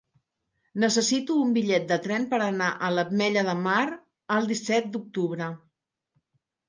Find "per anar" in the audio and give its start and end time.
2.33-2.69